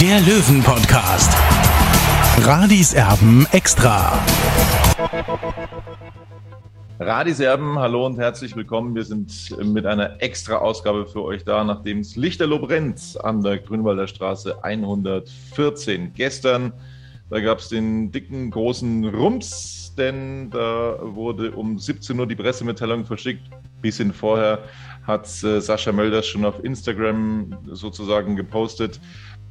[0.00, 1.32] der Löwen-Podcast.
[2.44, 4.22] Radis Erben extra.
[6.98, 8.94] Radiserben, hallo und herzlich willkommen.
[8.94, 13.58] Wir sind mit einer extra Ausgabe für euch da, nachdem es Lichterloh brennt an der
[13.58, 16.12] Grünwalder Straße 114.
[16.14, 16.74] Gestern,
[17.30, 23.06] da gab es den dicken, großen Rums, denn da wurde um 17 Uhr die Pressemitteilung
[23.06, 23.44] verschickt.
[23.80, 24.58] Bisschen vorher
[25.06, 29.00] hat äh, Sascha Mölders schon auf Instagram sozusagen gepostet,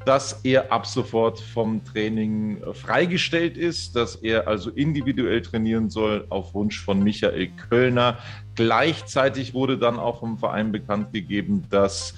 [0.06, 6.53] dass er ab sofort vom Training freigestellt ist, dass er also individuell trainieren soll auf
[6.53, 8.20] Wunsch von Michael Kölner.
[8.56, 12.14] Gleichzeitig wurde dann auch vom Verein bekannt gegeben, dass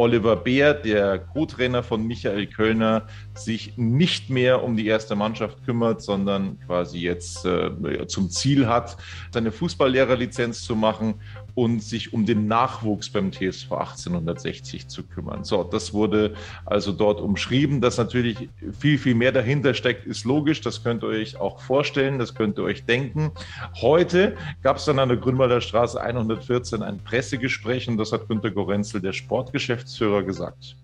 [0.00, 6.00] Oliver Beer, der Co-Trainer von Michael Kölner, sich nicht mehr um die erste Mannschaft kümmert,
[6.00, 8.96] sondern quasi jetzt äh, zum Ziel hat,
[9.30, 11.20] seine Fußballlehrerlizenz zu machen
[11.54, 15.44] und sich um den Nachwuchs beim TSV 1860 zu kümmern.
[15.44, 16.34] So, das wurde
[16.66, 17.80] also dort umschrieben.
[17.80, 18.48] Dass natürlich
[18.78, 20.60] viel, viel mehr dahinter steckt, ist logisch.
[20.60, 23.32] Das könnt ihr euch auch vorstellen, das könnt ihr euch denken.
[23.80, 28.50] Heute gab es dann an der Grünwalder Straße 114 ein Pressegespräch und das hat Günter
[28.50, 30.76] Gorenzel, der Sportgeschäftsführer, gesagt.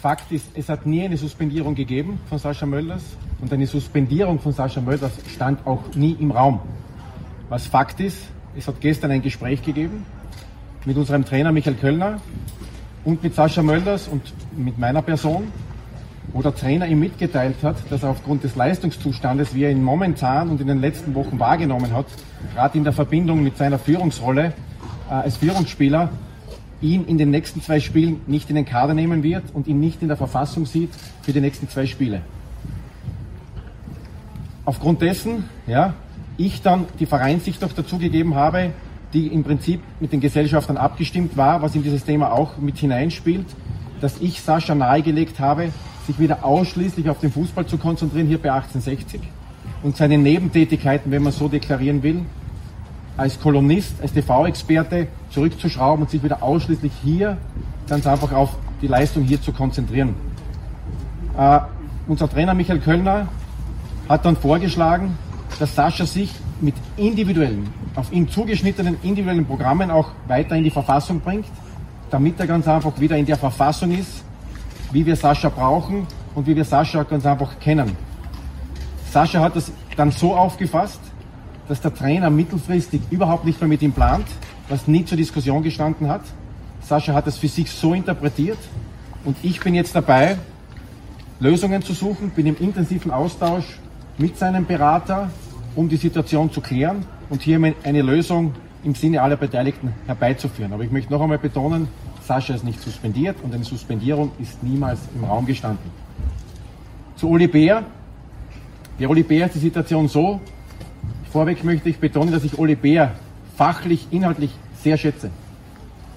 [0.00, 3.02] Fakt ist, es hat nie eine Suspendierung gegeben von Sascha Mölders
[3.40, 6.60] und eine Suspendierung von Sascha Mölders stand auch nie im Raum.
[7.48, 8.18] Was Fakt ist,
[8.58, 10.04] es hat gestern ein Gespräch gegeben
[10.84, 12.20] mit unserem Trainer Michael Kölner
[13.04, 14.22] und mit Sascha Mölders und
[14.56, 15.48] mit meiner Person,
[16.32, 20.48] wo der Trainer ihm mitgeteilt hat, dass er aufgrund des Leistungszustandes, wie er ihn momentan
[20.48, 22.06] und in den letzten Wochen wahrgenommen hat,
[22.54, 24.52] gerade in der Verbindung mit seiner Führungsrolle
[25.08, 26.10] äh, als Führungsspieler,
[26.80, 30.02] ihn in den nächsten zwei Spielen nicht in den Kader nehmen wird und ihn nicht
[30.02, 30.90] in der Verfassung sieht
[31.22, 32.22] für die nächsten zwei Spiele.
[34.64, 35.94] Aufgrund dessen, ja,
[36.36, 38.72] ich dann die Vereinssicht noch dazugegeben habe,
[39.12, 43.46] die im Prinzip mit den Gesellschaftern abgestimmt war, was in dieses Thema auch mit hineinspielt,
[44.00, 45.70] dass ich Sascha nahegelegt habe,
[46.06, 49.20] sich wieder ausschließlich auf den Fußball zu konzentrieren, hier bei 1860
[49.82, 52.22] und seine Nebentätigkeiten, wenn man so deklarieren will,
[53.16, 57.38] als Kolumnist, als TV-Experte zurückzuschrauben und sich wieder ausschließlich hier
[57.88, 60.14] ganz einfach auf die Leistung hier zu konzentrieren.
[61.38, 61.60] Äh,
[62.06, 63.28] unser Trainer Michael Kölner
[64.08, 65.16] hat dann vorgeschlagen,
[65.58, 66.30] dass Sascha sich
[66.60, 71.46] mit individuellen, auf ihn zugeschnittenen individuellen Programmen auch weiter in die Verfassung bringt,
[72.10, 74.24] damit er ganz einfach wieder in der Verfassung ist,
[74.92, 77.96] wie wir Sascha brauchen und wie wir Sascha ganz einfach kennen.
[79.10, 81.00] Sascha hat das dann so aufgefasst,
[81.68, 84.26] dass der Trainer mittelfristig überhaupt nicht mehr mit ihm plant,
[84.68, 86.22] was nie zur Diskussion gestanden hat.
[86.80, 88.58] Sascha hat es für sich so interpretiert
[89.24, 90.36] und ich bin jetzt dabei,
[91.40, 93.78] Lösungen zu suchen, bin im intensiven Austausch
[94.18, 95.30] mit seinem Berater,
[95.76, 100.72] um die Situation zu klären und hier eine Lösung im Sinne aller Beteiligten herbeizuführen.
[100.72, 101.88] Aber ich möchte noch einmal betonen,
[102.22, 105.90] Sascha ist nicht suspendiert und eine Suspendierung ist niemals im Raum gestanden.
[107.16, 107.84] Zu Oli Bär.
[108.98, 110.40] Bei Oli Bär ist die Situation so,
[111.30, 113.12] vorweg möchte ich betonen, dass ich Oli Bär
[113.56, 114.50] fachlich, inhaltlich
[114.82, 115.30] sehr schätze.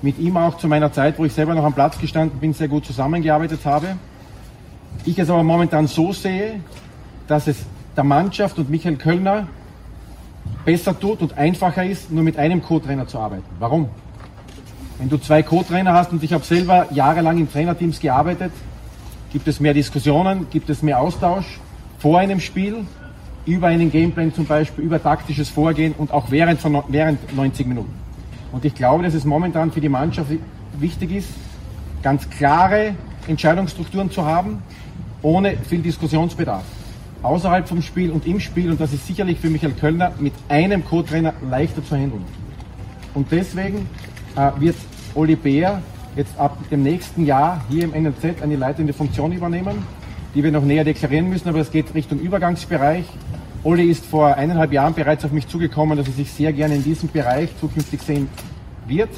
[0.02, 2.70] Mit ihm auch zu meiner Zeit, wo ich selber noch am Platz gestanden bin, sehr
[2.70, 3.98] gut zusammengearbeitet habe.
[5.06, 6.62] Ich es aber momentan so sehe,
[7.28, 9.48] dass es der Mannschaft und Michael Kölner
[10.66, 13.46] besser tut und einfacher ist, nur mit einem Co-Trainer zu arbeiten.
[13.60, 13.90] Warum?
[14.98, 18.52] Wenn du zwei Co-Trainer hast und ich habe selber jahrelang in Trainerteams gearbeitet,
[19.32, 21.60] gibt es mehr Diskussionen, gibt es mehr Austausch
[22.00, 22.86] vor einem Spiel,
[23.46, 27.94] über einen Gameplan zum Beispiel, über taktisches Vorgehen und auch während, von, während 90 Minuten.
[28.52, 30.32] Und ich glaube, dass es momentan für die Mannschaft
[30.78, 31.30] wichtig ist,
[32.04, 32.96] ganz klare
[33.28, 34.62] Entscheidungsstrukturen zu haben,
[35.22, 36.64] ohne viel Diskussionsbedarf
[37.24, 40.86] außerhalb vom Spiel und im Spiel und das ist sicherlich für Michael Kölner mit einem
[40.86, 42.24] Co-Trainer leichter zu handeln.
[43.14, 43.88] Und deswegen
[44.36, 44.76] äh, wird
[45.16, 45.82] Oli Bär
[46.16, 49.84] jetzt ab dem nächsten Jahr hier im NLZ eine leitende Funktion übernehmen,
[50.36, 53.06] die wir noch näher deklarieren müssen, aber es geht Richtung Übergangsbereich.
[53.64, 56.84] Oli ist vor eineinhalb Jahren bereits auf mich zugekommen, dass er sich sehr gerne in
[56.84, 58.30] diesem Bereich zukünftig sehen
[58.88, 59.10] wird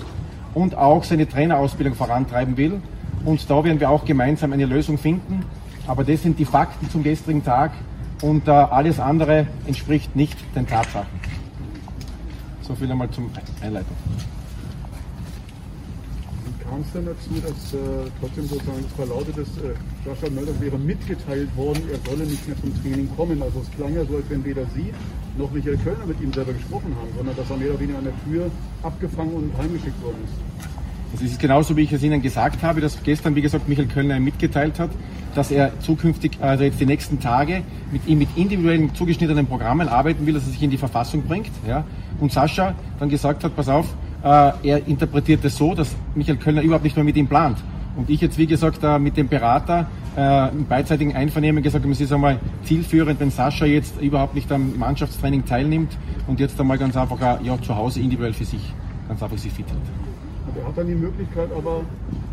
[0.53, 2.81] und auch seine Trainerausbildung vorantreiben will.
[3.23, 5.45] Und da werden wir auch gemeinsam eine Lösung finden.
[5.85, 7.71] Aber das sind die Fakten zum gestrigen Tag
[8.21, 11.19] und äh, alles andere entspricht nicht den Tatsachen.
[12.61, 13.29] So viel einmal zum
[13.61, 13.95] Einleitung.
[16.71, 19.75] kam es denn dazu, dass äh, trotzdem sozusagen es verlautet ist, äh,
[20.05, 23.41] Sascha Möller wäre mitgeteilt worden, er solle nicht mehr zum Training kommen.
[23.43, 24.93] Also es klang ja so, als wenn weder Sie
[25.37, 28.05] noch Michael Kölner mit ihm selber gesprochen haben, sondern dass er mehr oder weniger an
[28.05, 28.49] der Tür
[28.83, 30.80] abgefangen und heimgeschickt worden ist.
[31.11, 33.87] Also es ist genauso, wie ich es Ihnen gesagt habe, dass gestern, wie gesagt, Michael
[33.87, 34.91] Kölner mitgeteilt hat,
[35.35, 40.25] dass er zukünftig, also jetzt die nächsten Tage, mit ihm mit individuellen zugeschnittenen Programmen arbeiten
[40.25, 41.51] will, dass er sich in die Verfassung bringt.
[41.67, 41.83] Ja?
[42.19, 43.87] Und Sascha dann gesagt hat, pass auf,
[44.23, 47.57] äh, er interpretiert es so, dass Michael Kölner überhaupt nicht mehr mit ihm plant.
[47.95, 51.99] Und ich jetzt, wie gesagt, äh, mit dem Berater äh, im beidseitigen Einvernehmen gesagt, es
[51.99, 55.91] ist einmal zielführend, wenn Sascha jetzt überhaupt nicht am Mannschaftstraining teilnimmt
[56.27, 58.61] und jetzt einmal ganz einfach ja, zu Hause individuell für sich
[59.07, 60.10] ganz einfach sich fit hält.
[60.57, 61.81] Er hat dann die Möglichkeit, aber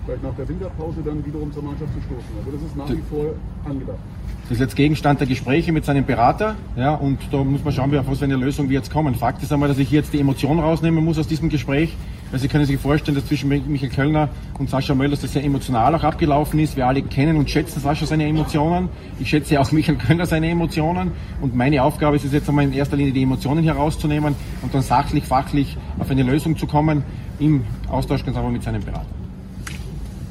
[0.05, 2.31] vielleicht nach der Winterpause dann wiederum zur Mannschaft zu stoßen.
[2.39, 3.35] Also das ist nach wie vor
[3.65, 3.99] angedacht.
[4.43, 7.95] Das ist jetzt Gegenstand der Gespräche mit seinem Berater, ja, und da muss man schauen,
[7.97, 9.15] auf was für eine Lösung wir jetzt kommen.
[9.15, 11.95] Fakt ist einmal, dass ich jetzt die Emotion rausnehmen muss aus diesem Gespräch.
[12.31, 14.29] Also Sie können sich vorstellen, dass zwischen Michael Kölner
[14.59, 16.77] und Sascha Möllers das sehr emotional auch abgelaufen ist.
[16.77, 18.91] Wir alle kennen und schätzen Sascha seine Emotionen.
[19.19, 21.13] Ich schätze auch Michael Kölner seine Emotionen.
[21.41, 24.83] Und meine Aufgabe ist es jetzt einmal in erster Linie die Emotionen herauszunehmen und dann
[24.83, 27.03] sachlich, fachlich auf eine Lösung zu kommen
[27.39, 29.07] im Austausch ganz einfach mit seinem Berater.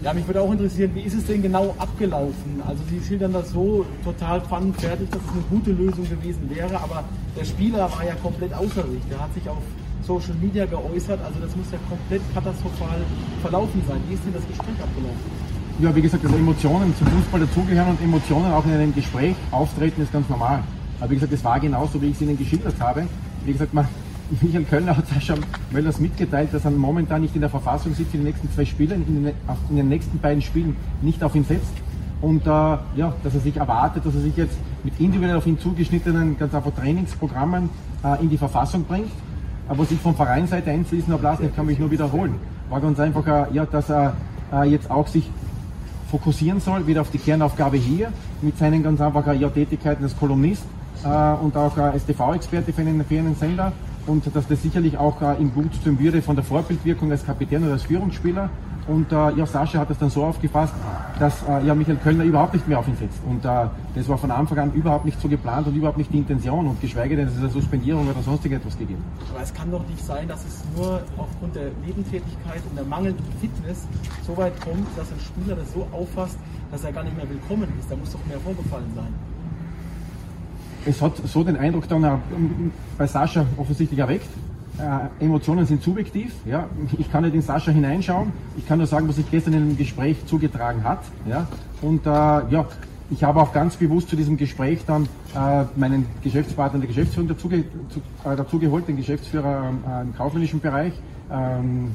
[0.03, 2.61] Ja, mich würde auch interessieren, wie ist es denn genau abgelaufen?
[2.65, 7.03] Also Sie schildern das so total pfannenfertig, dass es eine gute Lösung gewesen wäre, aber
[7.35, 9.01] der Spieler war ja komplett außer sich.
[9.09, 9.57] Der hat sich auf
[10.07, 12.99] Social Media geäußert, also das muss ja komplett katastrophal
[13.41, 13.99] verlaufen sein.
[14.07, 15.19] Wie ist denn das Gespräch abgelaufen?
[15.79, 20.01] Ja, wie gesagt, dass Emotionen zum Fußball dazugehören und Emotionen auch in einem Gespräch auftreten,
[20.01, 20.63] ist ganz normal.
[20.99, 23.05] Aber wie gesagt, es war genauso, wie ich es Ihnen geschildert habe.
[23.45, 23.87] Wie gesagt, man,
[24.41, 25.35] Michael Kölner hat Sascha
[25.71, 28.95] Möllers mitgeteilt, dass er momentan nicht in der Verfassung sitzt für die nächsten zwei Spiele,
[28.95, 29.33] in den,
[29.69, 31.73] in den nächsten beiden Spielen nicht auf ihn setzt.
[32.21, 35.59] Und äh, ja, dass er sich erwartet, dass er sich jetzt mit individuell auf ihn
[35.59, 37.69] zugeschnittenen ganz einfach Trainingsprogrammen
[38.03, 39.11] äh, in die Verfassung bringt.
[39.67, 42.35] Aber was ich von Vereinsseite einfließen habe lassen, ich kann mich nur wiederholen,
[42.69, 44.15] war ganz einfach, äh, ja, dass er
[44.53, 45.29] äh, jetzt auch sich
[46.09, 48.11] fokussieren soll, wieder auf die Kernaufgabe hier,
[48.41, 50.63] mit seinen ganz einfach äh, ja, Tätigkeiten als Kolumnist
[51.03, 53.71] und auch als TV-Experte für einen, für Sender
[54.07, 57.73] und dass das sicherlich auch ihm gut tun würde von der Vorbildwirkung als Kapitän oder
[57.73, 58.49] als Führungsspieler.
[58.87, 60.73] Und äh, ja, Sascha hat das dann so aufgefasst,
[61.19, 63.19] dass äh, ja Michael Kölner überhaupt nicht mehr auf ihn setzt.
[63.27, 66.19] Und äh, das war von Anfang an überhaupt nicht so geplant und überhaupt nicht die
[66.19, 69.03] Intention und geschweige denn, dass es eine Suspendierung oder sonst etwas gegeben
[69.33, 73.25] Aber es kann doch nicht sein, dass es nur aufgrund der Nebentätigkeit und der mangelnden
[73.41, 73.87] Fitness
[74.25, 76.37] so weit kommt, dass ein Spieler das so auffasst,
[76.71, 77.91] dass er gar nicht mehr willkommen ist.
[77.91, 79.13] Da muss doch mehr vorgefallen sein
[80.87, 82.21] es hat so den Eindruck dann
[82.97, 84.29] bei Sascha offensichtlich erweckt.
[84.79, 86.33] Äh, Emotionen sind subjektiv.
[86.45, 86.67] Ja.
[86.97, 88.31] Ich kann nicht in Sascha hineinschauen.
[88.57, 90.99] Ich kann nur sagen, was sich gestern in dem Gespräch zugetragen hat.
[91.27, 91.47] Ja.
[91.81, 92.65] Und äh, ja,
[93.09, 97.63] ich habe auch ganz bewusst zu diesem Gespräch dann äh, meinen Geschäftspartner der Geschäftsführung äh,
[98.23, 100.93] dazu geholt, den Geschäftsführer äh, im kaufmännischen Bereich,
[101.31, 101.91] ähm,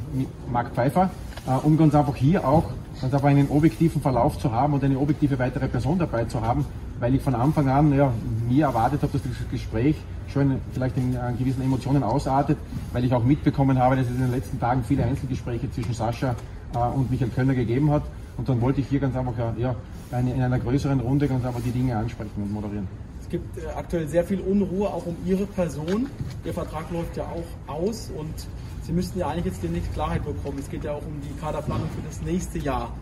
[0.50, 1.10] Marc Pfeiffer,
[1.46, 2.64] äh, um ganz einfach hier auch
[3.00, 6.64] ganz einfach einen objektiven Verlauf zu haben und eine objektive weitere Person dabei zu haben,
[7.02, 8.12] weil ich von Anfang an ja,
[8.48, 9.96] mir erwartet habe, dass das Gespräch
[10.32, 12.56] schon vielleicht in, in gewissen Emotionen ausartet,
[12.92, 16.36] weil ich auch mitbekommen habe, dass es in den letzten Tagen viele Einzelgespräche zwischen Sascha
[16.72, 18.04] äh, und Michael Kölner gegeben hat.
[18.36, 19.74] Und dann wollte ich hier ganz einfach ja,
[20.12, 22.86] eine, in einer größeren Runde ganz einfach die Dinge ansprechen und moderieren.
[23.20, 26.06] Es gibt äh, aktuell sehr viel Unruhe auch um Ihre Person.
[26.44, 28.46] Ihr Vertrag läuft ja auch aus und
[28.84, 30.58] Sie müssten ja eigentlich jetzt demnächst Klarheit bekommen.
[30.60, 32.92] Es geht ja auch um die Kaderplanung für das nächste Jahr.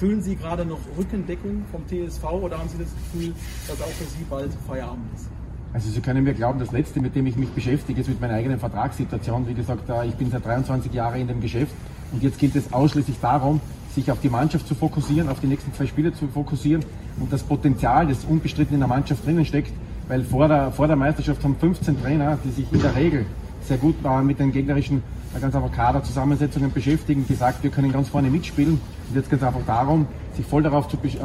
[0.00, 3.34] Fühlen Sie gerade noch Rückendeckung vom TSV oder haben Sie das Gefühl,
[3.68, 5.28] dass auch für Sie bald Feierabend ist?
[5.74, 8.32] Also Sie können mir glauben, das Letzte, mit dem ich mich beschäftige, ist mit meiner
[8.32, 9.46] eigenen Vertragssituation.
[9.46, 11.74] Wie gesagt, ich bin seit 23 Jahren in dem Geschäft
[12.12, 13.60] und jetzt gilt es ausschließlich darum,
[13.94, 16.82] sich auf die Mannschaft zu fokussieren, auf die nächsten zwei Spiele zu fokussieren
[17.20, 19.74] und das Potenzial, das unbestritten in der Mannschaft drinnen steckt,
[20.08, 23.26] weil vor der, vor der Meisterschaft haben 15 Trainer, die sich in der Regel
[23.68, 25.02] sehr gut mit den gegnerischen
[25.38, 28.80] ganz einfach Kaderzusammensetzungen beschäftigen, gesagt, wir können ganz vorne mitspielen.
[29.08, 30.06] Und jetzt geht es einfach darum,
[30.36, 31.18] sich voll darauf zu, äh,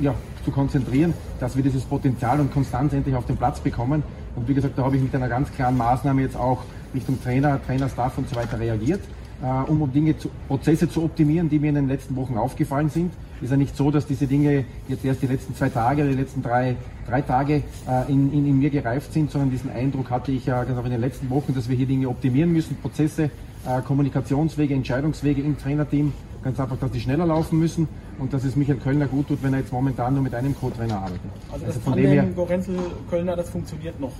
[0.00, 4.02] ja, zu konzentrieren, dass wir dieses Potenzial und Konstanz endlich auf den Platz bekommen.
[4.34, 7.60] Und wie gesagt, da habe ich mit einer ganz klaren Maßnahme jetzt auch Richtung Trainer,
[7.64, 9.00] Trainerstaff und so weiter reagiert,
[9.44, 13.12] um, um Dinge zu, Prozesse zu optimieren, die mir in den letzten Wochen aufgefallen sind.
[13.42, 16.42] Ist ja nicht so, dass diese Dinge jetzt erst die letzten zwei Tage, die letzten
[16.42, 20.46] drei, drei Tage äh, in, in, in, mir gereift sind, sondern diesen Eindruck hatte ich
[20.46, 23.24] ja ganz auch in den letzten Wochen, dass wir hier Dinge optimieren müssen, Prozesse,
[23.66, 26.12] äh, Kommunikationswege, Entscheidungswege im Trainerteam,
[26.44, 29.54] ganz einfach, dass die schneller laufen müssen und dass es Michael Kölner gut tut, wenn
[29.54, 31.20] er jetzt momentan nur mit einem Co-Trainer arbeitet.
[31.50, 32.78] Also, also von dem her, Gorenzel
[33.10, 34.12] Kölner, das funktioniert noch.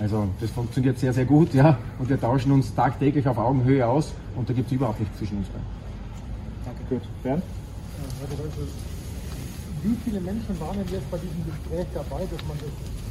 [0.00, 1.78] Also das funktioniert sehr, sehr gut, ja.
[1.98, 5.38] Und wir tauschen uns tagtäglich auf Augenhöhe aus und da gibt es überhaupt nichts zwischen
[5.38, 5.66] uns beiden.
[6.64, 6.94] Danke.
[6.94, 7.02] Gut.
[7.22, 7.42] Bernd?
[9.84, 13.03] wie viele Menschen waren denn jetzt bei diesem Gespräch dabei, dass man das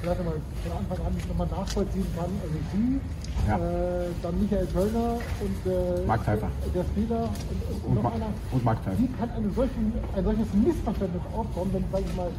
[0.00, 2.30] vielleicht mal von Anfang an nochmal nachvollziehen kann.
[2.42, 3.00] Also Sie,
[3.48, 3.56] ja.
[3.56, 6.48] äh, dann Michael Kölner und äh, Mark Pfeiffer.
[6.74, 8.26] der Spieler und, und, und Ma einer.
[8.52, 8.98] Und Mark Pfeiffer.
[8.98, 9.72] Wie kann eine solche,
[10.16, 12.30] ein solches Missverständnis aufkommen, wenn, sage ich mal,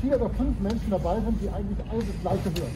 [0.00, 2.74] vier oder fünf Menschen dabei sind, die eigentlich alle das Gleiche hören?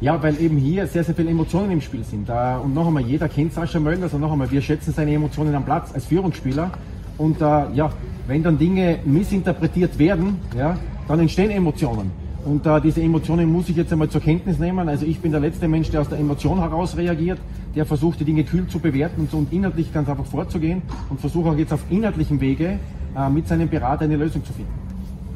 [0.00, 2.28] Ja, weil eben hier sehr, sehr viele Emotionen im Spiel sind.
[2.28, 5.64] und noch einmal, jeder kennt Sascha Mölders und noch einmal, wir schätzen seine Emotionen am
[5.64, 6.72] Platz als Führungsspieler.
[7.16, 7.90] Und äh, ja,
[8.26, 12.10] wenn dann Dinge missinterpretiert werden, ja, dann entstehen Emotionen.
[12.44, 14.88] Und äh, diese Emotionen muss ich jetzt einmal zur Kenntnis nehmen.
[14.88, 17.38] Also ich bin der letzte Mensch, der aus der Emotion heraus reagiert,
[17.74, 21.56] der versucht, die Dinge kühl zu bewerten und, inhaltlich ganz einfach vorzugehen und versuche auch
[21.56, 22.78] jetzt auf inhaltlichem Wege
[23.16, 24.72] äh, mit seinem Berater eine Lösung zu finden.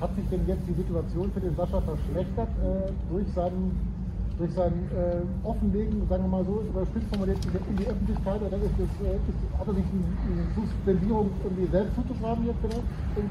[0.01, 3.98] Hat sich denn jetzt die Situation für den Sascha verschlechtert äh, durch seinen
[4.39, 8.79] durch sein äh, Offenlegen, sagen wir mal so, überspitzt formuliert in die Öffentlichkeit oder ist
[8.79, 12.83] das, äh, ist, hat er sich eine Suspendierung irgendwie selbst zuzuschreiben jetzt vielleicht?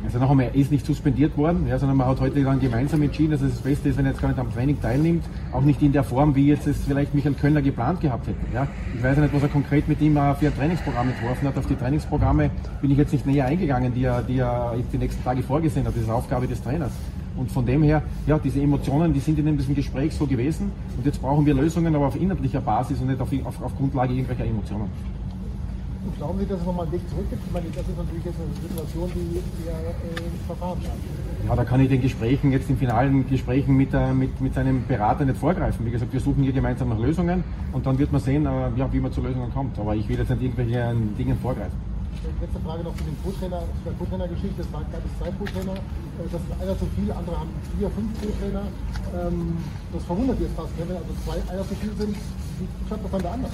[0.05, 3.01] Also noch einmal, er ist nicht suspendiert worden, ja, sondern man hat heute dann gemeinsam
[3.01, 5.23] entschieden, dass es das Beste ist, wenn er jetzt gar nicht am Training teilnimmt,
[5.53, 8.39] auch nicht in der Form, wie jetzt es vielleicht Michael Kölner geplant gehabt hätte.
[8.53, 8.67] Ja.
[8.93, 11.57] Ich weiß ja nicht, was er konkret mit ihm für ein Trainingsprogramm entworfen hat.
[11.57, 12.49] Auf die Trainingsprogramme
[12.81, 15.95] bin ich jetzt nicht näher eingegangen, die er, die er die nächsten Tage vorgesehen hat.
[15.95, 16.91] Das ist Aufgabe des Trainers.
[17.37, 20.71] Und von dem her, ja, diese Emotionen, die sind in diesem Gespräch so gewesen.
[20.97, 24.13] Und jetzt brauchen wir Lösungen, aber auf inhaltlicher Basis und nicht auf, auf, auf Grundlage
[24.13, 24.89] irgendwelcher Emotionen.
[26.05, 27.45] Und glauben Sie, dass es nochmal einen Weg zurück gibt?
[27.45, 31.47] Ich meine, das ist natürlich jetzt eine Situation, die wir äh, verfahren kann.
[31.47, 34.87] Ja, da kann ich den Gesprächen, jetzt in finalen Gesprächen mit, äh, mit, mit seinem
[34.87, 35.85] Berater nicht vorgreifen.
[35.85, 38.91] Wie gesagt, wir suchen hier gemeinsam nach Lösungen und dann wird man sehen, äh, ja,
[38.91, 39.77] wie man zu Lösungen kommt.
[39.77, 41.86] Aber ich will jetzt nicht irgendwelchen Dingen vorgreifen
[42.41, 44.59] letzte Frage noch zu dem Co-Trainer, zu der Co-Trainer-Geschichte.
[44.61, 45.75] Es gab es zwei Co-Trainer.
[45.75, 48.63] Äh, das ist einer zu viel, andere haben vier, fünf Co-Trainer.
[49.13, 49.57] Ähm,
[49.93, 52.15] das verwundert jetzt fast, wenn also zwei, einer zu viel sind.
[52.59, 53.51] Wie klappt das dann der andere?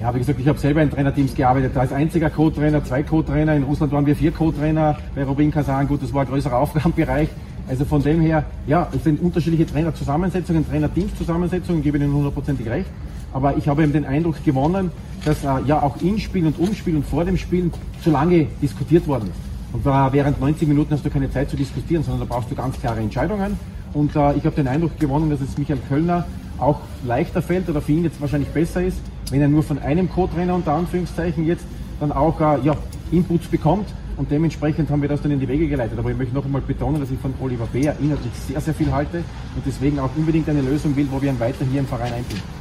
[0.00, 1.72] Ja, wie gesagt, ich habe selber in Trainerteams gearbeitet.
[1.74, 3.54] Da ist einziger Co-Trainer, zwei Co-Trainer.
[3.54, 4.96] In Russland waren wir vier Co-Trainer.
[5.14, 7.28] Bei Robin Kasan, gut, das war ein größerer Aufgabenbereich.
[7.68, 12.90] Also von dem her, ja, es sind unterschiedliche Trainerzusammensetzungen, Trainerteamszusammensetzungen, gebe Ihnen hundertprozentig recht.
[13.32, 14.90] Aber ich habe eben den Eindruck gewonnen,
[15.24, 17.70] dass äh, ja auch im Spiel und um und vor dem Spiel
[18.02, 19.50] zu lange diskutiert worden ist.
[19.72, 22.54] Und äh, während 90 Minuten hast du keine Zeit zu diskutieren, sondern da brauchst du
[22.54, 23.58] ganz klare Entscheidungen.
[23.92, 26.26] Und äh, ich habe den Eindruck gewonnen, dass es Michael Kölner
[26.58, 28.98] auch leichter fällt oder für ihn jetzt wahrscheinlich besser ist,
[29.30, 31.64] wenn er nur von einem Co-Trainer unter Anführungszeichen jetzt
[32.00, 32.76] dann auch äh, ja,
[33.12, 33.86] Inputs bekommt.
[34.16, 35.98] Und dementsprechend haben wir das dann in die Wege geleitet.
[35.98, 38.92] Aber ich möchte noch einmal betonen, dass ich von Oliver Beer inhaltlich sehr, sehr viel
[38.92, 42.12] halte und deswegen auch unbedingt eine Lösung will, wo wir ihn weiter hier im Verein
[42.12, 42.59] einbinden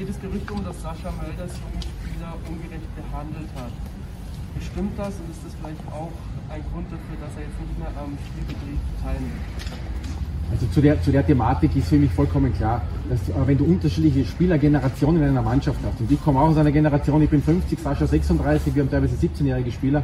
[0.00, 3.72] geht das Gerücht um, dass Sascha Mölders junge Spieler ungerecht behandelt hat.
[4.56, 6.10] Bestimmt das und ist das vielleicht auch
[6.48, 9.44] ein Grund dafür, dass er jetzt nicht mehr am Spielbetrieb teilnimmt?
[10.50, 12.80] Also zu der, zu der Thematik ist für mich vollkommen klar,
[13.10, 16.56] dass äh, wenn du unterschiedliche Spielergenerationen in einer Mannschaft hast, und ich komme auch aus
[16.56, 20.02] einer Generation, ich bin 50, Sascha 36, wir haben teilweise 17-jährige Spieler,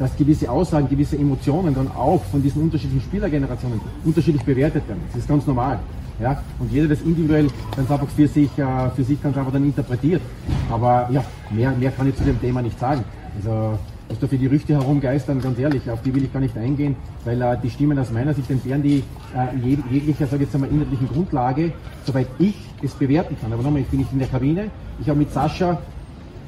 [0.00, 5.02] dass gewisse Aussagen, gewisse Emotionen dann auch von diesen unterschiedlichen Spielergenerationen unterschiedlich bewertet werden.
[5.12, 5.78] Das ist ganz normal.
[6.18, 6.42] Ja?
[6.58, 10.22] Und jeder das individuell ganz einfach für sich, äh, für sich ganz einfach dann interpretiert.
[10.70, 13.04] Aber ja, mehr, mehr kann ich zu dem Thema nicht sagen.
[13.36, 13.78] Also,
[14.08, 17.40] was da für Gerüchte herumgeistern, ganz ehrlich, auf die will ich gar nicht eingehen, weil
[17.42, 19.04] äh, die Stimmen aus meiner Sicht entbehren die
[19.36, 21.72] äh, jeg jeglicher, sage jetzt einmal, inhaltlichen Grundlage,
[22.06, 23.52] soweit ich es bewerten kann.
[23.52, 24.70] Aber nochmal, ich bin nicht in der Kabine.
[24.98, 25.78] Ich habe mit Sascha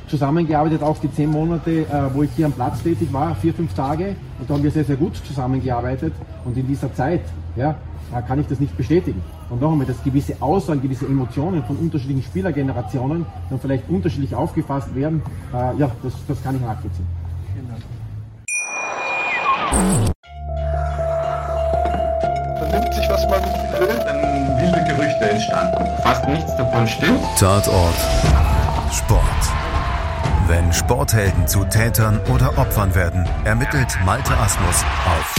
[0.09, 3.75] zusammengearbeitet, auch die zehn Monate, äh, wo ich hier am Platz tätig war, vier, fünf
[3.75, 4.17] Tage.
[4.39, 6.13] Und da haben wir sehr, sehr gut zusammengearbeitet.
[6.45, 7.23] Und in dieser Zeit,
[7.57, 7.77] ja,
[8.21, 9.23] kann ich das nicht bestätigen.
[9.49, 14.95] Und noch einmal, dass gewisse Aussagen, gewisse Emotionen von unterschiedlichen Spielergenerationen dann vielleicht unterschiedlich aufgefasst
[14.95, 17.07] werden, äh, ja, das, das kann ich nachvollziehen.
[17.55, 17.83] Vielen Dank.
[22.59, 23.41] Vernimmt sich, was man
[23.81, 24.23] will, dann
[24.61, 25.87] wilde Gerüchte entstanden.
[26.03, 27.21] Fast nichts davon stimmt.
[27.39, 27.95] Tatort.
[28.91, 29.42] Sport.
[30.63, 35.35] Wenn Sporthelden zu Tätern oder Opfern werden, ermittelt Malte Asmus auf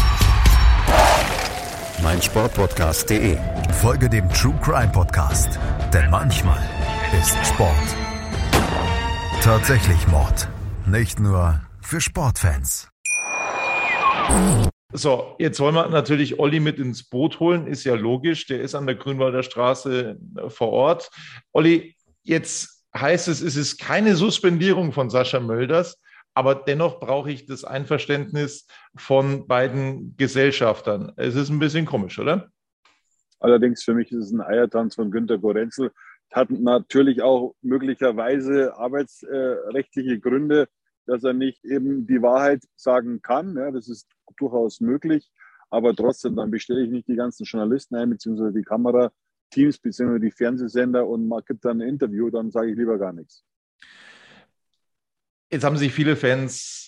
[2.03, 3.37] meinsportpodcast.de.
[3.71, 5.57] Folge dem True Crime Podcast,
[5.93, 6.61] denn manchmal
[7.21, 7.71] ist Sport
[9.41, 10.49] tatsächlich Mord.
[10.85, 12.89] Nicht nur für Sportfans.
[14.91, 18.75] So, jetzt wollen wir natürlich Olli mit ins Boot holen, ist ja logisch, der ist
[18.75, 20.17] an der Grünwalder Straße
[20.49, 21.09] vor Ort.
[21.53, 25.99] Olli, jetzt heißt es, es ist keine Suspendierung von Sascha Mölders,
[26.33, 31.11] aber dennoch brauche ich das Einverständnis von beiden Gesellschaftern.
[31.15, 32.49] Es ist ein bisschen komisch, oder?
[33.39, 35.91] Allerdings für mich ist es ein Eiertanz von Günter Gorenzel.
[36.31, 40.67] Hat natürlich auch möglicherweise arbeitsrechtliche Gründe,
[41.05, 43.55] dass er nicht eben die Wahrheit sagen kann.
[43.55, 44.07] Ja, das ist
[44.37, 45.29] durchaus möglich.
[45.69, 48.63] Aber trotzdem, dann bestelle ich nicht die ganzen Journalisten ein, beziehungsweise die
[49.53, 53.13] Kamerateams, beziehungsweise die Fernsehsender und man gibt dann ein Interview, dann sage ich lieber gar
[53.13, 53.43] nichts.
[55.51, 56.83] Jetzt haben sich viele Fans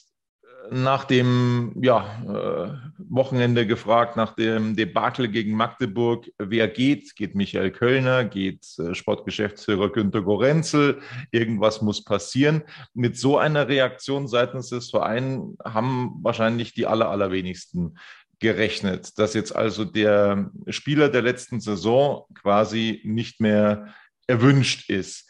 [0.71, 7.15] nach dem ja, äh, Wochenende gefragt, nach dem Debakel gegen Magdeburg, wer geht?
[7.15, 8.25] Geht Michael Kölner?
[8.25, 11.01] Geht äh, Sportgeschäftsführer Günter Gorenzel?
[11.29, 12.63] Irgendwas muss passieren.
[12.95, 17.99] Mit so einer Reaktion seitens des Vereins haben wahrscheinlich die aller, allerwenigsten
[18.39, 23.93] gerechnet, dass jetzt also der Spieler der letzten Saison quasi nicht mehr
[24.27, 25.29] erwünscht ist.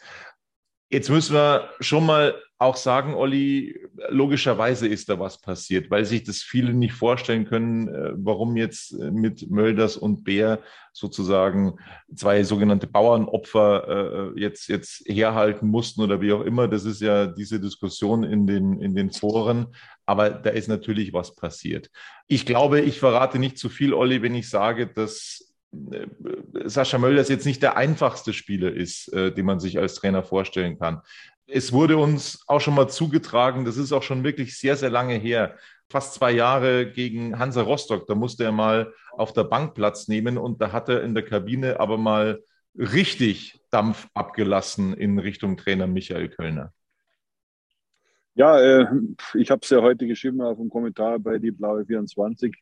[0.90, 6.24] Jetzt müssen wir schon mal auch sagen, Olli, logischerweise ist da was passiert, weil sich
[6.24, 10.60] das viele nicht vorstellen können, äh, warum jetzt äh, mit Mölders und Bär
[10.94, 11.74] sozusagen
[12.14, 16.66] zwei sogenannte Bauernopfer äh, jetzt, jetzt herhalten mussten oder wie auch immer.
[16.66, 19.66] Das ist ja diese Diskussion in den, in den Foren.
[20.06, 21.90] Aber da ist natürlich was passiert.
[22.26, 25.52] Ich glaube, ich verrate nicht zu viel, Olli, wenn ich sage, dass
[26.64, 31.02] Sascha Mölders jetzt nicht der einfachste Spieler ist, den man sich als Trainer vorstellen kann
[31.46, 35.14] es wurde uns auch schon mal zugetragen, das ist auch schon wirklich sehr, sehr lange
[35.14, 35.56] her,
[35.88, 38.06] fast zwei Jahre gegen Hansa Rostock.
[38.06, 41.24] Da musste er mal auf der Bank Platz nehmen und da hat er in der
[41.24, 42.42] Kabine aber mal
[42.74, 46.72] richtig Dampf abgelassen in Richtung Trainer Michael Kölner.
[48.34, 48.86] Ja, äh,
[49.34, 52.54] ich habe es ja heute geschrieben auf dem Kommentar bei die Blaue 24.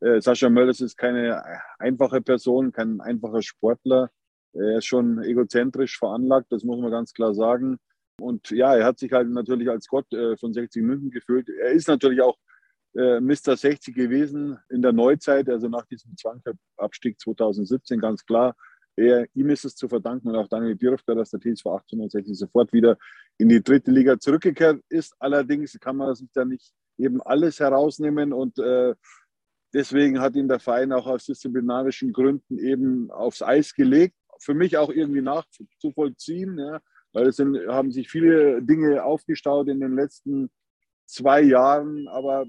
[0.00, 1.42] Äh, Sascha Mölders ist keine
[1.78, 4.10] einfache Person, kein einfacher Sportler.
[4.54, 7.78] Er ist schon egozentrisch veranlagt, das muss man ganz klar sagen.
[8.20, 11.48] Und ja, er hat sich halt natürlich als Gott äh, von 60 München gefühlt.
[11.48, 12.36] Er ist natürlich auch
[12.94, 13.56] äh, Mr.
[13.56, 18.56] 60 gewesen in der Neuzeit, also nach diesem Zwangsabstieg 2017, ganz klar.
[18.96, 22.72] Er, ihm ist es zu verdanken und auch Daniel Dürfter, dass der TSV 1860 sofort
[22.72, 22.98] wieder
[23.38, 25.14] in die dritte Liga zurückgekehrt ist.
[25.20, 28.96] Allerdings kann man sich da nicht eben alles herausnehmen und äh,
[29.72, 34.16] deswegen hat ihn der Verein auch aus disziplinarischen Gründen eben aufs Eis gelegt.
[34.40, 36.58] Für mich auch irgendwie nachzuvollziehen.
[36.58, 36.80] Ja
[37.12, 40.50] weil es sind, haben sich viele Dinge aufgestaut in den letzten
[41.06, 42.08] zwei Jahren.
[42.08, 42.46] Aber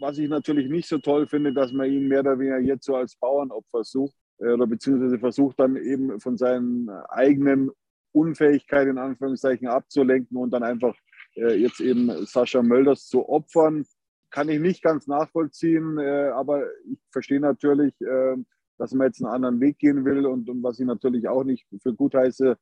[0.00, 2.96] was ich natürlich nicht so toll finde, dass man ihn mehr oder weniger jetzt so
[2.96, 7.70] als Bauernopfer sucht äh, oder beziehungsweise versucht dann eben von seinen eigenen
[8.12, 10.94] Unfähigkeit in Anführungszeichen abzulenken und dann einfach
[11.36, 13.86] äh, jetzt eben Sascha Mölders zu opfern,
[14.30, 18.36] kann ich nicht ganz nachvollziehen, äh, aber ich verstehe natürlich, äh,
[18.78, 21.66] dass man jetzt einen anderen Weg gehen will und, und was ich natürlich auch nicht
[21.82, 22.56] für gut heiße,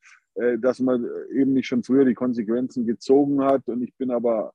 [0.58, 3.68] dass man eben nicht schon früher die Konsequenzen gezogen hat.
[3.68, 4.52] Und ich bin aber,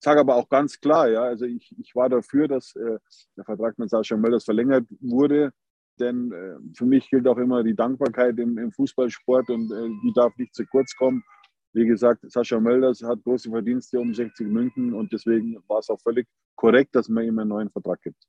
[0.00, 2.98] sage aber auch ganz klar, ja, also ich, ich war dafür, dass äh,
[3.36, 5.52] der Vertrag mit Sascha Mölders verlängert wurde.
[6.00, 10.12] Denn äh, für mich gilt auch immer die Dankbarkeit im, im Fußballsport und äh, die
[10.14, 11.22] darf nicht zu kurz kommen.
[11.74, 16.00] Wie gesagt, Sascha Mölders hat große Verdienste um 60 München und deswegen war es auch
[16.00, 18.22] völlig korrekt, dass man ihm einen neuen Vertrag gibt.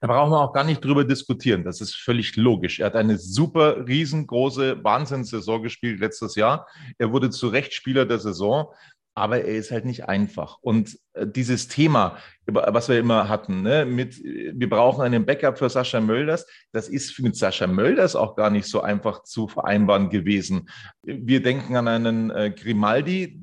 [0.00, 1.64] Da brauchen wir auch gar nicht drüber diskutieren.
[1.64, 2.80] Das ist völlig logisch.
[2.80, 6.66] Er hat eine super riesengroße Wahnsinnssaison gespielt letztes Jahr.
[6.98, 8.72] Er wurde zu Recht Spieler der Saison
[9.16, 10.58] aber er ist halt nicht einfach.
[10.60, 15.70] Und äh, dieses Thema, was wir immer hatten, ne, mit wir brauchen einen Backup für
[15.70, 20.68] Sascha Mölders, das ist mit Sascha Mölders auch gar nicht so einfach zu vereinbaren gewesen.
[21.02, 23.40] Wir denken an einen äh, Grimaldi,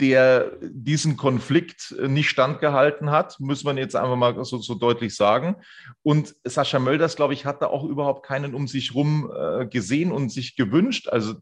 [0.00, 5.56] der diesen Konflikt nicht standgehalten hat, muss man jetzt einfach mal so, so deutlich sagen.
[6.02, 10.12] Und Sascha Mölders, glaube ich, hat da auch überhaupt keinen um sich rum äh, gesehen
[10.12, 11.08] und sich gewünscht.
[11.08, 11.34] Also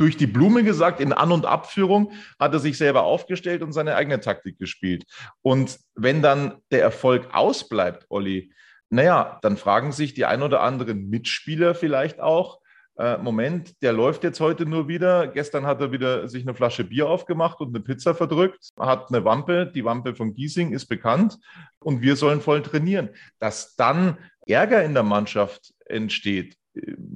[0.00, 3.94] durch die Blume gesagt, in An- und Abführung hat er sich selber aufgestellt und seine
[3.96, 5.04] eigene Taktik gespielt.
[5.42, 8.52] Und wenn dann der Erfolg ausbleibt, Olli,
[8.90, 12.60] naja, dann fragen sich die ein oder anderen Mitspieler vielleicht auch,
[12.98, 15.26] äh, Moment, der läuft jetzt heute nur wieder.
[15.26, 19.24] Gestern hat er wieder sich eine Flasche Bier aufgemacht und eine Pizza verdrückt, hat eine
[19.24, 21.38] Wampe, die Wampe von Giesing ist bekannt
[21.78, 23.10] und wir sollen voll trainieren.
[23.38, 26.56] Dass dann Ärger in der Mannschaft entsteht,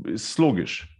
[0.04, 0.95] ist logisch.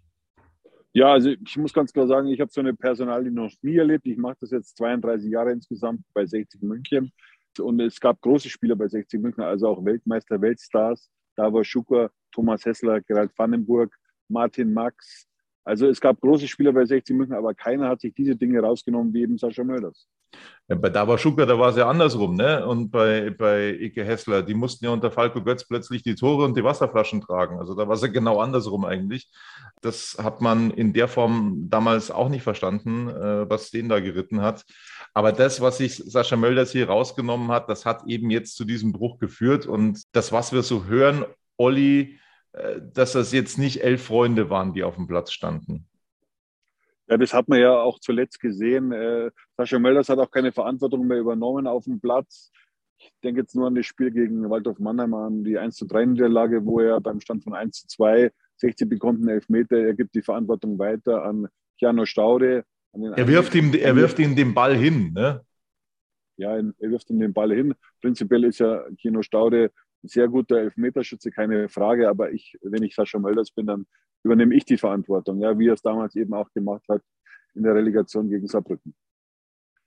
[0.96, 4.06] Ja, also ich muss ganz klar sagen, ich habe so eine Personalie noch nie erlebt.
[4.06, 7.12] Ich mache das jetzt 32 Jahre insgesamt bei 60 München.
[7.59, 11.11] Und es gab große Spieler bei 60 München, also auch Weltmeister, Weltstars.
[11.35, 13.94] Da war Schucker, Thomas Hessler, Gerald Vandenburg,
[14.28, 15.26] Martin Max.
[15.66, 19.12] Also es gab große Spieler bei 60 München, aber keiner hat sich diese Dinge rausgenommen
[19.12, 20.07] wie eben Sascha Mölders.
[20.68, 22.64] Ja, bei Dava Schucker, da war es ja andersrum, ne?
[22.64, 26.57] Und bei, bei Ike Hessler, die mussten ja unter Falco Götz plötzlich die Tore und
[26.57, 27.59] die Wasserflaschen tragen.
[27.59, 29.29] Also da war es ja genau andersrum eigentlich.
[29.81, 34.42] Das hat man in der Form damals auch nicht verstanden, äh, was den da geritten
[34.42, 34.64] hat.
[35.14, 38.92] Aber das, was sich Sascha Mölders hier rausgenommen hat, das hat eben jetzt zu diesem
[38.92, 39.66] Bruch geführt.
[39.66, 41.24] Und das, was wir so hören,
[41.57, 42.20] Olli,
[42.92, 45.87] dass das jetzt nicht elf Freunde waren, die auf dem Platz standen.
[47.09, 48.92] Ja, das hat man ja auch zuletzt gesehen.
[48.92, 52.51] Äh, Sascha Mölders hat auch keine Verantwortung mehr übernommen auf dem Platz.
[52.99, 56.07] Ich denke jetzt nur an das Spiel gegen Waldorf Mannheim, an die 1 zu 3
[56.07, 59.77] Niederlage, wo er beim Stand von 1 zu 2 60 bekommt einen Elfmeter.
[59.77, 62.64] Er gibt die Verantwortung weiter an Jano Staude.
[62.92, 65.42] er wirft, ihm, er wirft ihm den Ball hin, ne?
[66.38, 67.75] Ja, er wirft ihm den Ball hin.
[68.01, 69.71] Prinzipiell ist ja Kino Staude
[70.11, 72.09] sehr guter Elfmeterschütze, keine Frage.
[72.09, 73.87] Aber ich, wenn ich Sascha Mölders bin, dann
[74.23, 77.03] übernehme ich die Verantwortung, ja, wie er es damals eben auch gemacht hat
[77.55, 78.95] in der Relegation gegen Saarbrücken.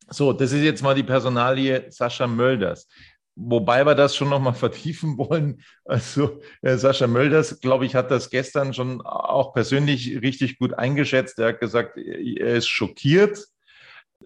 [0.09, 2.87] So, das ist jetzt mal die Personalie Sascha Mölders.
[3.35, 5.61] Wobei wir das schon nochmal vertiefen wollen.
[5.85, 11.39] Also äh, Sascha Mölders, glaube ich, hat das gestern schon auch persönlich richtig gut eingeschätzt.
[11.39, 13.45] Er hat gesagt, er ist schockiert,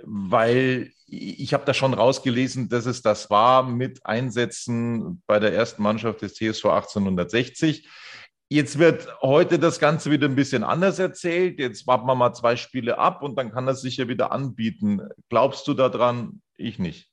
[0.01, 5.83] weil ich habe da schon rausgelesen, dass es das war mit Einsätzen bei der ersten
[5.83, 7.87] Mannschaft des TSV 1860.
[8.49, 11.59] Jetzt wird heute das Ganze wieder ein bisschen anders erzählt.
[11.59, 15.01] Jetzt warten wir mal zwei Spiele ab und dann kann er sich ja wieder anbieten.
[15.29, 16.41] Glaubst du daran?
[16.55, 17.09] Ich nicht.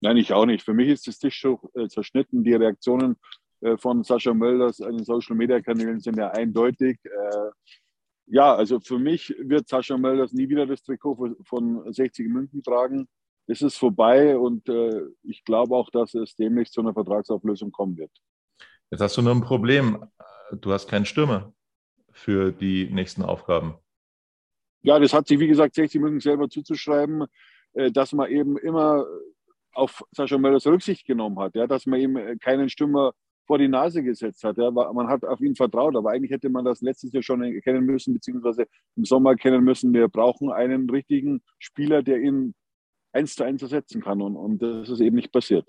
[0.00, 0.64] Nein, ich auch nicht.
[0.64, 2.44] Für mich ist das Tischtuch äh, zerschnitten.
[2.44, 3.16] Die Reaktionen
[3.60, 6.98] äh, von Sascha Mölders an den Social Media Kanälen sind ja eindeutig.
[7.04, 7.50] Äh,
[8.30, 13.08] ja, also für mich wird Sascha Mölders nie wieder das Trikot von 60 München tragen.
[13.46, 17.96] Es ist vorbei und äh, ich glaube auch, dass es demnächst zu einer Vertragsauflösung kommen
[17.96, 18.10] wird.
[18.90, 20.04] Jetzt hast du nur ein Problem.
[20.52, 21.52] Du hast keinen Stürmer
[22.12, 23.74] für die nächsten Aufgaben.
[24.82, 27.24] Ja, das hat sich, wie gesagt, 60 München selber zuzuschreiben,
[27.72, 29.06] äh, dass man eben immer
[29.72, 33.12] auf Sascha Mölders Rücksicht genommen hat, ja, dass man ihm keinen Stürmer
[33.48, 34.58] vor die Nase gesetzt hat.
[34.58, 34.70] Ja.
[34.70, 38.14] Man hat auf ihn vertraut, aber eigentlich hätte man das letztes Jahr schon erkennen müssen,
[38.14, 42.54] beziehungsweise im Sommer erkennen müssen, wir brauchen einen richtigen Spieler, der ihn
[43.12, 44.20] eins zu eins ersetzen kann.
[44.20, 45.66] Und, und das ist eben nicht passiert.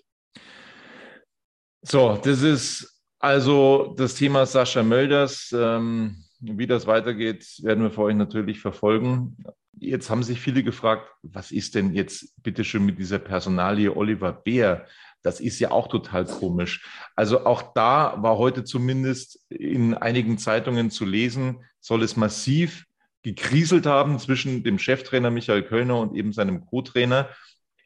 [1.82, 5.56] So, das ist also das Thema Sascha Mölders.
[5.58, 9.38] Ähm, wie das weitergeht, werden wir für euch natürlich verfolgen.
[9.78, 14.34] Jetzt haben sich viele gefragt, was ist denn jetzt bitte schön mit dieser Personalie Oliver
[14.34, 14.86] Bär?
[15.22, 16.88] Das ist ja auch total komisch.
[17.16, 22.86] Also auch da war heute zumindest in einigen Zeitungen zu lesen, soll es massiv
[23.22, 27.30] gekriselt haben zwischen dem Cheftrainer Michael Kölner und eben seinem Co-Trainer.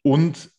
[0.04, 0.52] Und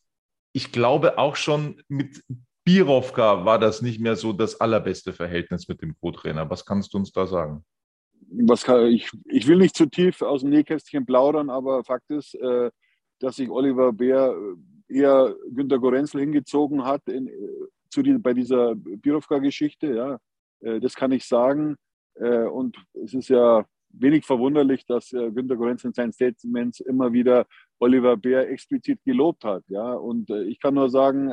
[0.52, 2.24] ich glaube auch schon mit
[2.64, 6.48] Birovka war das nicht mehr so das allerbeste Verhältnis mit dem Co-Trainer.
[6.50, 7.64] Was kannst du uns da sagen?
[8.64, 12.70] Kann, ich, ich will nicht zu tief aus dem Nähkästchen plaudern, aber Fakt ist, äh,
[13.20, 14.34] dass sich Oliver Bär
[14.94, 17.30] eher Günter Gorenzel hingezogen hat in,
[17.90, 19.94] zu die, bei dieser Birovka-Geschichte.
[19.94, 20.18] Ja,
[20.60, 21.76] äh, das kann ich sagen.
[22.14, 27.12] Äh, und es ist ja wenig verwunderlich, dass äh, Günter Gorenzel in seinen Statements immer
[27.12, 27.46] wieder
[27.78, 29.62] Oliver Bär explizit gelobt hat.
[29.68, 31.30] Ja, und ich kann nur sagen,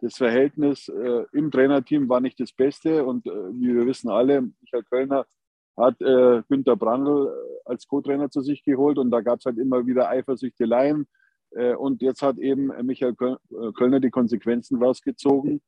[0.00, 0.88] das Verhältnis
[1.32, 3.04] im Trainerteam war nicht das Beste.
[3.04, 5.26] Und wie wir wissen alle, Michael Kölner
[5.76, 5.98] hat
[6.48, 7.32] Günter Brandl
[7.64, 11.06] als Co-Trainer zu sich geholt und da gab es halt immer wieder Eifersüchteleien.
[11.52, 15.60] Äh, und jetzt hat eben Michael äh, Kölner die Konsequenzen rausgezogen.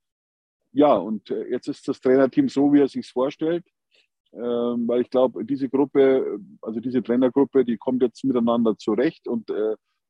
[0.73, 3.65] Ja, und äh, jetzt ist das Trainerteam so, wie er sich vorstellt.
[4.33, 9.29] Ähm, weil ich glaube, diese Gruppe, also diese Trainergruppe, die kommt jetzt miteinander zurecht.
[9.29, 9.51] Und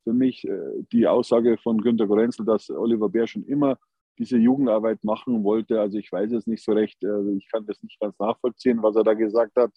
[0.04, 0.44] für mich
[0.92, 3.78] die Aussage von Günter Gorenzel, dass Oliver Bär schon immer
[4.18, 5.80] diese Jugendarbeit machen wollte.
[5.80, 6.98] Also ich weiß es nicht so recht.
[7.37, 9.72] Ich kann das nicht ganz nachvollziehen, was er da gesagt hat.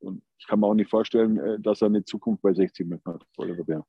[0.00, 3.24] Und ich kann mir auch nicht vorstellen, dass er eine Zukunft bei 60 mit hat,
[3.38, 3.86] Oliver Bär.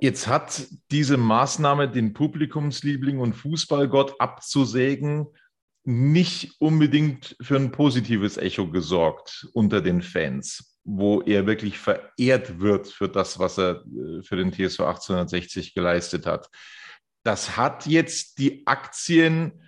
[0.00, 5.26] Jetzt hat diese Maßnahme, den Publikumsliebling und Fußballgott abzusägen,
[5.84, 12.88] nicht unbedingt für ein positives Echo gesorgt unter den Fans, wo er wirklich verehrt wird
[12.88, 16.48] für das, was er äh, für den TSV 1860 geleistet hat.
[17.22, 19.62] Das hat jetzt die Aktien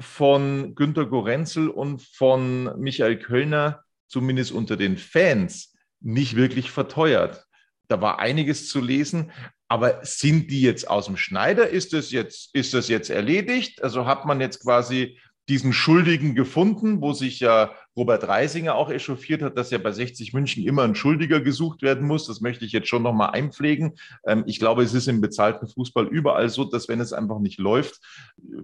[0.00, 7.46] von Günter Gorenzel und von Michael Kölner, zumindest unter den Fans, nicht wirklich verteuert.
[7.88, 9.30] Da war einiges zu lesen.
[9.68, 11.68] Aber sind die jetzt aus dem Schneider?
[11.68, 13.82] Ist das jetzt, ist das jetzt erledigt?
[13.82, 19.42] Also hat man jetzt quasi diesen Schuldigen gefunden, wo sich ja Robert Reisinger auch echauffiert
[19.42, 22.26] hat, dass ja bei 60 München immer ein Schuldiger gesucht werden muss.
[22.26, 23.94] Das möchte ich jetzt schon nochmal einpflegen.
[24.26, 27.58] Ähm, ich glaube, es ist im bezahlten Fußball überall so, dass wenn es einfach nicht
[27.58, 28.00] läuft,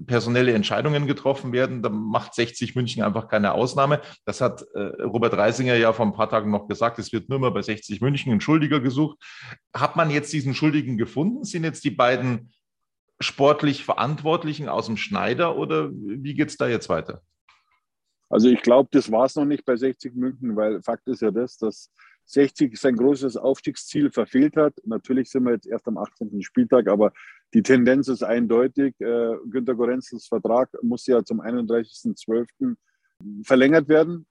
[0.07, 1.83] personelle Entscheidungen getroffen werden.
[1.83, 4.01] dann macht 60 München einfach keine Ausnahme.
[4.25, 6.99] Das hat äh, Robert Reisinger ja vor ein paar Tagen noch gesagt.
[6.99, 9.19] Es wird nur mal bei 60 München ein Schuldiger gesucht.
[9.75, 11.45] Hat man jetzt diesen Schuldigen gefunden?
[11.45, 12.51] Sind jetzt die beiden
[13.21, 17.23] sportlich Verantwortlichen aus dem Schneider oder wie geht es da jetzt weiter?
[18.29, 21.31] Also ich glaube, das war es noch nicht bei 60 München, weil Fakt ist ja
[21.31, 21.91] das, dass
[22.27, 24.75] 60 sein großes Aufstiegsziel verfehlt hat.
[24.85, 26.41] Natürlich sind wir jetzt erst am 18.
[26.43, 27.13] Spieltag, aber
[27.53, 28.95] die Tendenz ist eindeutig.
[29.01, 32.77] Äh, Günter Gorenzels Vertrag muss ja zum 31.12.
[33.45, 34.27] verlängert werden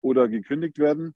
[0.00, 1.14] oder gekündigt werden.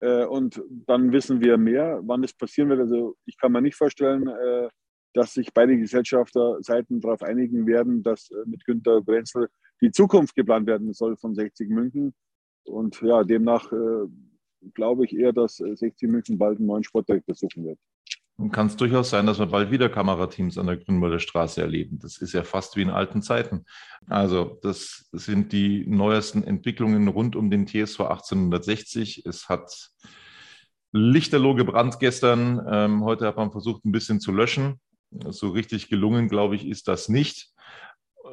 [0.00, 2.80] Äh, und dann wissen wir mehr, wann es passieren wird.
[2.80, 4.68] Also ich kann mir nicht vorstellen, äh,
[5.14, 9.48] dass sich beide Gesellschafterseiten darauf einigen werden, dass äh, mit Günter Grenzel
[9.80, 12.14] die Zukunft geplant werden soll von 60 München.
[12.64, 14.06] Und ja, demnach äh,
[14.74, 17.78] glaube ich eher, dass 60 äh, München bald einen neuen Sportdirektor suchen wird.
[18.52, 21.98] kann es durchaus sein, dass wir bald wieder Kamerateams an der Grünwalder Straße erleben.
[21.98, 23.64] Das ist ja fast wie in alten Zeiten.
[24.06, 29.26] Also das sind die neuesten Entwicklungen rund um den TSV 1860.
[29.26, 29.90] Es hat
[30.92, 32.64] lichterloh gebrannt gestern.
[32.70, 34.80] Ähm, heute hat man versucht, ein bisschen zu löschen.
[35.30, 37.52] So richtig gelungen, glaube ich, ist das nicht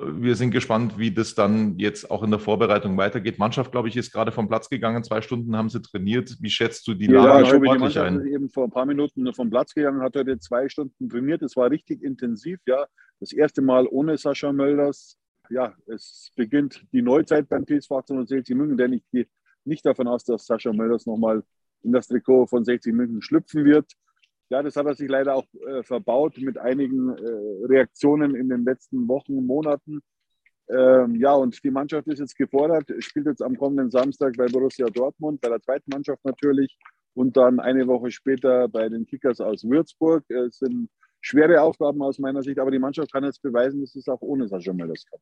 [0.01, 3.39] wir sind gespannt, wie das dann jetzt auch in der Vorbereitung weitergeht.
[3.39, 5.03] Mannschaft, glaube ich, ist gerade vom Platz gegangen.
[5.03, 6.37] Zwei Stunden haben sie trainiert.
[6.39, 8.19] Wie schätzt du die Lage ja, die Mannschaft ein?
[8.19, 11.41] ist eben vor ein paar Minuten vom Platz gegangen, hat heute zwei Stunden trainiert.
[11.41, 12.85] Es war richtig intensiv, ja.
[13.19, 15.17] Das erste Mal ohne Sascha Mölders.
[15.49, 19.27] Ja, es beginnt die Neuzeit beim TSV 1860 München, denn ich gehe
[19.65, 21.43] nicht davon aus, dass Sascha Mölders nochmal
[21.81, 23.91] in das Trikot von 60 München schlüpfen wird.
[24.49, 28.65] Ja, das hat er sich leider auch äh, verbaut mit einigen äh, Reaktionen in den
[28.65, 30.01] letzten Wochen, Monaten.
[30.69, 34.87] Ähm, ja, und die Mannschaft ist jetzt gefordert, spielt jetzt am kommenden Samstag bei Borussia
[34.87, 36.77] Dortmund, bei der zweiten Mannschaft natürlich,
[37.13, 40.23] und dann eine Woche später bei den Kickers aus Würzburg.
[40.29, 40.89] Es sind
[41.21, 44.47] schwere Aufgaben aus meiner Sicht, aber die Mannschaft kann jetzt beweisen, dass es auch ohne
[44.47, 45.19] Sascha Mölders kann.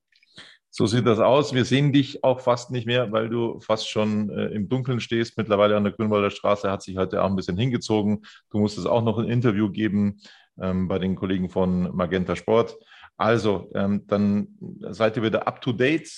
[0.69, 1.53] So sieht das aus.
[1.53, 5.37] Wir sehen dich auch fast nicht mehr, weil du fast schon äh, im Dunkeln stehst.
[5.37, 8.23] Mittlerweile an der Grünwalder Straße hat sich heute auch ein bisschen hingezogen.
[8.51, 10.19] Du musstest auch noch ein Interview geben
[10.61, 12.77] ähm, bei den Kollegen von Magenta Sport.
[13.15, 14.49] Also, ähm, dann
[14.91, 16.11] seid ihr wieder up to date,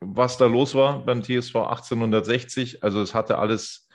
[0.00, 2.84] was da los war beim TSV 1860.
[2.84, 3.88] Also, es hatte alles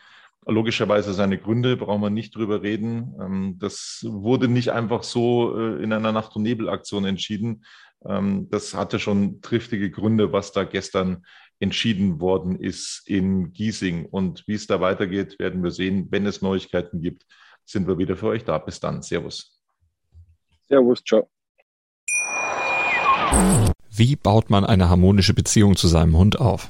[0.46, 3.16] logischerweise seine Gründe, brauchen wir nicht drüber reden.
[3.20, 7.66] Ähm, das wurde nicht einfach so äh, in einer Nacht- und Nebelaktion entschieden.
[8.06, 11.26] Ähm, das hatte schon triftige Gründe, was da gestern
[11.60, 14.06] entschieden worden ist in Giesing.
[14.06, 16.08] Und wie es da weitergeht, werden wir sehen.
[16.12, 17.26] Wenn es Neuigkeiten gibt,
[17.64, 18.58] sind wir wieder für euch da.
[18.58, 19.02] Bis dann.
[19.02, 19.62] Servus.
[20.68, 21.30] Servus, ciao.
[23.90, 26.70] Wie baut man eine harmonische Beziehung zu seinem Hund auf?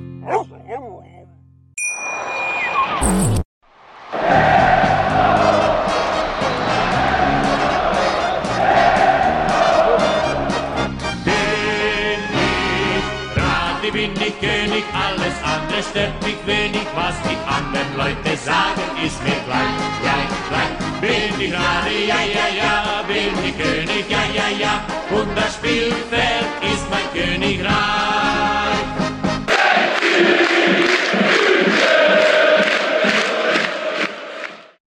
[21.43, 26.85] ich Gnade, ja, ja, ja, bin ich König, ja, ja, ja, und das Spielfeld ist
[26.89, 28.20] mein Königreich.